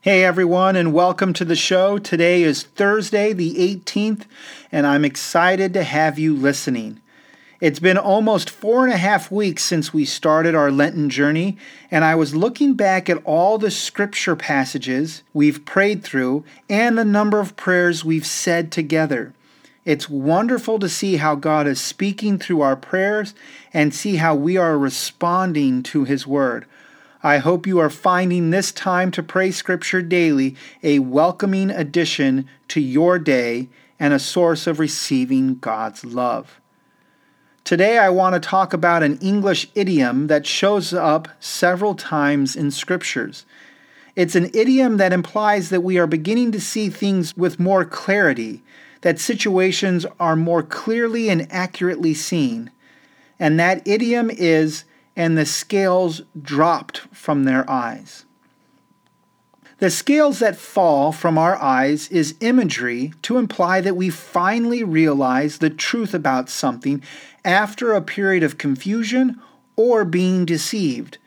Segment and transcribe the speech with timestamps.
[0.00, 1.98] Hey everyone, and welcome to the show.
[1.98, 4.26] Today is Thursday, the 18th,
[4.70, 7.00] and I'm excited to have you listening.
[7.60, 11.58] It's been almost four and a half weeks since we started our Lenten journey,
[11.90, 17.04] and I was looking back at all the scripture passages we've prayed through and the
[17.04, 19.34] number of prayers we've said together.
[19.84, 23.34] It's wonderful to see how God is speaking through our prayers
[23.74, 26.66] and see how we are responding to His Word.
[27.22, 30.54] I hope you are finding this time to pray Scripture daily
[30.84, 33.68] a welcoming addition to your day
[33.98, 36.60] and a source of receiving God's love.
[37.64, 42.70] Today, I want to talk about an English idiom that shows up several times in
[42.70, 43.44] Scriptures.
[44.14, 48.62] It's an idiom that implies that we are beginning to see things with more clarity,
[49.00, 52.70] that situations are more clearly and accurately seen.
[53.40, 54.84] And that idiom is
[55.18, 58.24] and the scales dropped from their eyes.
[59.78, 65.58] The scales that fall from our eyes is imagery to imply that we finally realize
[65.58, 67.02] the truth about something
[67.44, 69.40] after a period of confusion
[69.74, 71.18] or being deceived.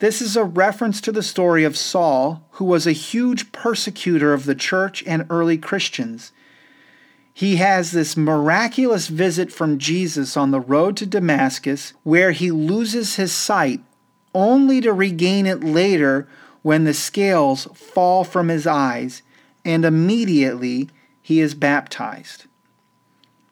[0.00, 4.44] This is a reference to the story of Saul, who was a huge persecutor of
[4.44, 6.30] the church and early Christians
[7.36, 13.16] he has this miraculous visit from Jesus on the road to Damascus where he loses
[13.16, 13.80] his sight
[14.32, 16.28] only to regain it later
[16.62, 19.22] when the scales fall from his eyes
[19.64, 20.88] and immediately
[21.20, 22.44] he is baptized.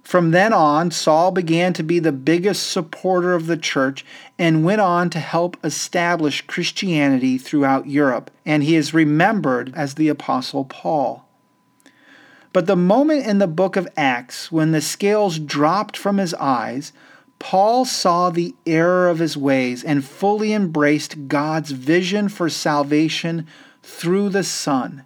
[0.02, 4.04] From then on, Saul began to be the biggest supporter of the church
[4.38, 10.08] and went on to help establish Christianity throughout Europe, and he is remembered as the
[10.08, 11.21] Apostle Paul.
[12.52, 16.92] But the moment in the book of Acts when the scales dropped from his eyes,
[17.38, 23.46] Paul saw the error of his ways and fully embraced God's vision for salvation
[23.82, 25.04] through the Son.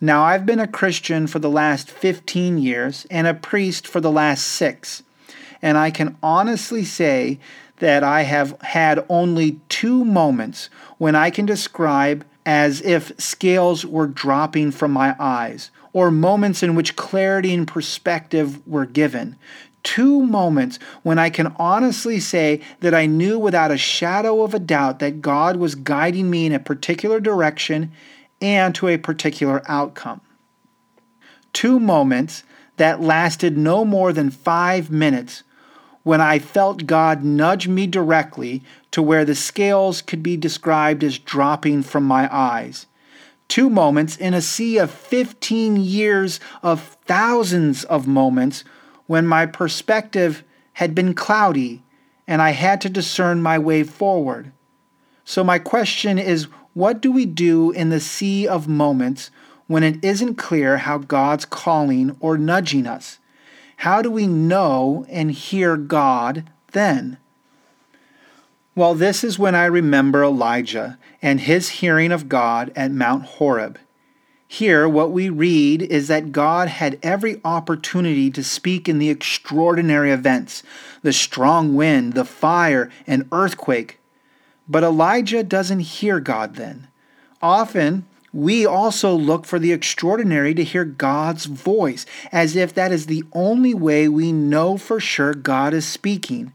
[0.00, 4.10] Now, I've been a Christian for the last 15 years and a priest for the
[4.10, 5.02] last six,
[5.62, 7.38] and I can honestly say
[7.78, 14.06] that I have had only two moments when I can describe as if scales were
[14.06, 19.36] dropping from my eyes or moments in which clarity and perspective were given.
[19.82, 24.58] Two moments when I can honestly say that I knew without a shadow of a
[24.58, 27.92] doubt that God was guiding me in a particular direction
[28.42, 30.20] and to a particular outcome.
[31.52, 32.44] Two moments
[32.76, 35.42] that lasted no more than five minutes
[36.02, 41.18] when I felt God nudge me directly to where the scales could be described as
[41.18, 42.86] dropping from my eyes
[43.50, 48.64] two moments in a sea of 15 years of thousands of moments
[49.06, 50.42] when my perspective
[50.74, 51.82] had been cloudy
[52.26, 54.52] and I had to discern my way forward.
[55.24, 56.44] So, my question is
[56.74, 59.30] what do we do in the sea of moments
[59.66, 63.18] when it isn't clear how God's calling or nudging us?
[63.78, 67.18] How do we know and hear God then?
[68.76, 73.78] Well, this is when I remember Elijah and his hearing of God at Mount Horeb.
[74.46, 80.12] Here, what we read is that God had every opportunity to speak in the extraordinary
[80.12, 80.62] events
[81.02, 83.98] the strong wind, the fire, and earthquake.
[84.68, 86.88] But Elijah doesn't hear God then.
[87.42, 93.06] Often, we also look for the extraordinary to hear God's voice, as if that is
[93.06, 96.52] the only way we know for sure God is speaking.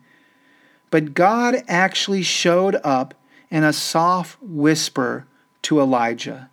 [0.91, 3.13] But God actually showed up
[3.50, 5.25] in a soft whisper
[5.63, 6.50] to Elijah.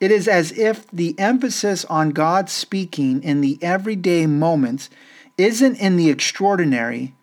[0.00, 4.88] It is as if the emphasis on God speaking in the everyday moments
[5.36, 7.14] isn't in the extraordinary,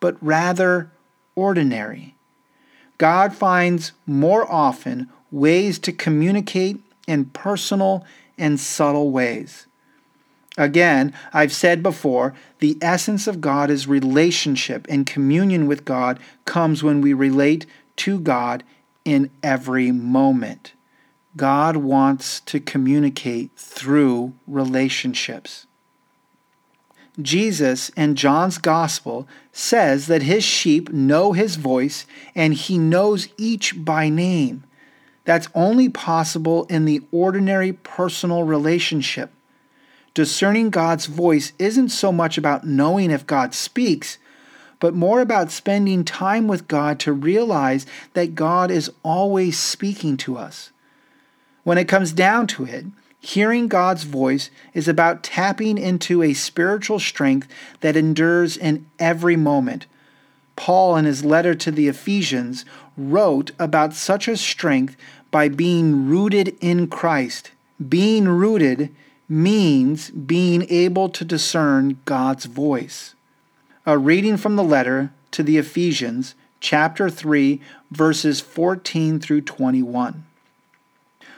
[0.00, 0.90] but rather
[1.34, 2.14] ordinary.
[2.98, 8.04] God finds more often ways to communicate in personal
[8.38, 9.66] and subtle ways.
[10.56, 16.82] Again, I've said before, the essence of God is relationship, and communion with God comes
[16.82, 18.64] when we relate to God
[19.04, 20.72] in every moment.
[21.36, 25.66] God wants to communicate through relationships.
[27.20, 33.84] Jesus in John's Gospel says that his sheep know his voice and he knows each
[33.84, 34.64] by name.
[35.24, 39.30] That's only possible in the ordinary personal relationship.
[40.16, 44.16] Discerning God's voice isn't so much about knowing if God speaks
[44.80, 47.84] but more about spending time with God to realize
[48.14, 50.70] that God is always speaking to us.
[51.64, 52.86] When it comes down to it,
[53.20, 57.46] hearing God's voice is about tapping into a spiritual strength
[57.80, 59.84] that endures in every moment.
[60.56, 62.64] Paul, in his letter to the Ephesians,
[62.96, 64.96] wrote about such a strength
[65.30, 67.50] by being rooted in Christ.
[67.86, 68.94] Being rooted
[69.28, 73.14] means being able to discern God's voice.
[73.84, 80.24] A reading from the letter to the Ephesians, chapter 3, verses 14 through 21.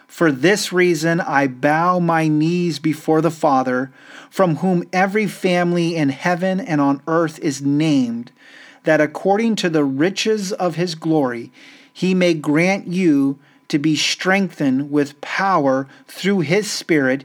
[0.06, 3.92] For this reason I bow my knees before the Father,
[4.30, 8.32] from whom every family in heaven and on earth is named,
[8.84, 11.52] that according to the riches of his glory
[11.92, 13.38] he may grant you
[13.68, 17.24] to be strengthened with power through his Spirit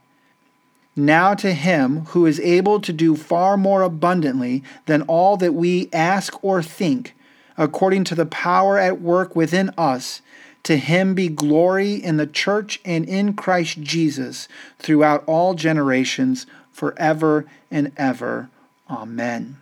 [1.05, 5.89] Now to him who is able to do far more abundantly than all that we
[5.91, 7.15] ask or think,
[7.57, 10.21] according to the power at work within us,
[10.61, 17.45] to him be glory in the church and in Christ Jesus throughout all generations, forever
[17.71, 18.49] and ever.
[18.87, 19.57] Amen.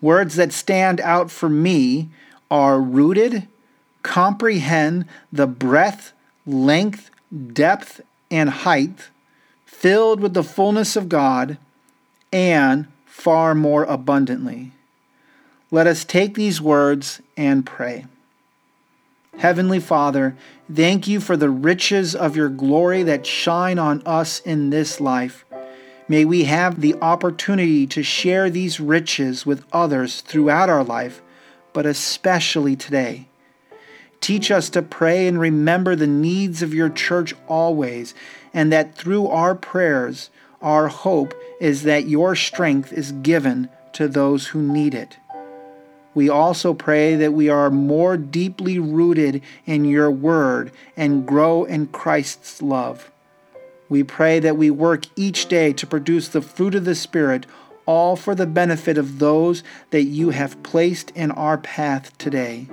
[0.00, 2.08] Words that stand out for me
[2.50, 3.46] are rooted,
[4.02, 6.14] comprehend the breadth,
[6.46, 7.10] length,
[7.52, 8.00] depth,
[8.30, 9.10] and height,
[9.82, 11.58] filled with the fullness of God,
[12.32, 14.70] and far more abundantly.
[15.72, 18.06] Let us take these words and pray.
[19.38, 20.36] Heavenly Father,
[20.72, 25.44] thank you for the riches of your glory that shine on us in this life.
[26.06, 31.22] May we have the opportunity to share these riches with others throughout our life,
[31.72, 33.26] but especially today.
[34.22, 38.14] Teach us to pray and remember the needs of your church always,
[38.54, 40.30] and that through our prayers,
[40.62, 45.16] our hope is that your strength is given to those who need it.
[46.14, 51.88] We also pray that we are more deeply rooted in your word and grow in
[51.88, 53.10] Christ's love.
[53.88, 57.44] We pray that we work each day to produce the fruit of the Spirit,
[57.86, 62.68] all for the benefit of those that you have placed in our path today.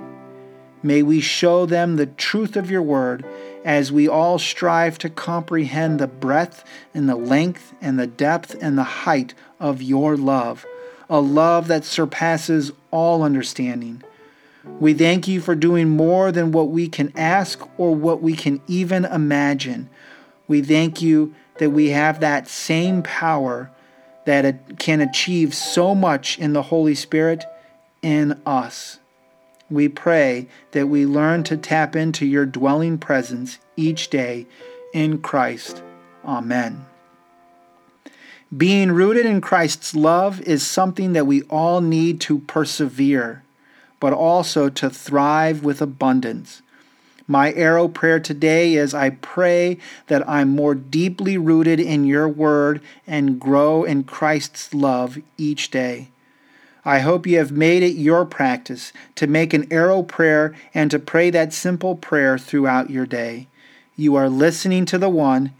[0.82, 3.24] May we show them the truth of your word
[3.64, 8.78] as we all strive to comprehend the breadth and the length and the depth and
[8.78, 10.64] the height of your love
[11.10, 14.02] a love that surpasses all understanding.
[14.78, 18.62] We thank you for doing more than what we can ask or what we can
[18.68, 19.90] even imagine.
[20.46, 23.70] We thank you that we have that same power
[24.24, 27.44] that can achieve so much in the Holy Spirit
[28.02, 29.00] in us.
[29.70, 34.46] We pray that we learn to tap into your dwelling presence each day
[34.92, 35.82] in Christ.
[36.24, 36.86] Amen.
[38.56, 43.44] Being rooted in Christ's love is something that we all need to persevere,
[44.00, 46.62] but also to thrive with abundance.
[47.28, 49.78] My arrow prayer today is I pray
[50.08, 56.08] that I'm more deeply rooted in your word and grow in Christ's love each day.
[56.84, 60.98] I hope you have made it your practice to make an arrow prayer and to
[60.98, 63.48] pray that simple prayer throughout your day.
[63.96, 65.52] You are listening to the one.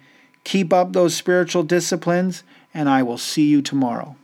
[0.44, 2.42] Keep up those spiritual disciplines
[2.72, 4.16] and I will see you tomorrow.